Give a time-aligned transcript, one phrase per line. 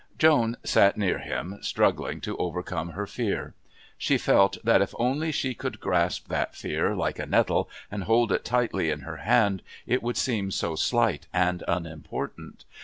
[0.17, 3.53] Joan sat near to him, struggling to overcome her fear.
[3.99, 8.31] She felt that if only she could grasp that fear, like a nettle, and hold
[8.31, 12.65] it tightly in her hand it would seem so slight and unimportant.